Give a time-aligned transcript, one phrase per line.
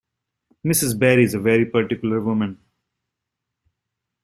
[0.65, 0.97] Mrs.
[0.97, 2.59] Barry is a very particular woman.